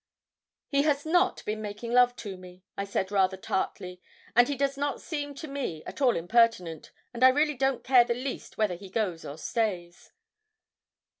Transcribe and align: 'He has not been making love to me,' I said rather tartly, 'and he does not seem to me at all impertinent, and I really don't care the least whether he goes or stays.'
'He 0.69 0.81
has 0.81 1.05
not 1.05 1.45
been 1.45 1.61
making 1.61 1.91
love 1.93 2.15
to 2.15 2.35
me,' 2.35 2.63
I 2.75 2.85
said 2.85 3.11
rather 3.11 3.37
tartly, 3.37 4.01
'and 4.35 4.47
he 4.47 4.55
does 4.55 4.75
not 4.75 4.99
seem 4.99 5.35
to 5.35 5.47
me 5.47 5.83
at 5.85 6.01
all 6.01 6.15
impertinent, 6.15 6.91
and 7.13 7.23
I 7.23 7.29
really 7.29 7.53
don't 7.53 7.83
care 7.83 8.03
the 8.03 8.15
least 8.15 8.57
whether 8.57 8.73
he 8.73 8.89
goes 8.89 9.25
or 9.25 9.37
stays.' 9.37 10.11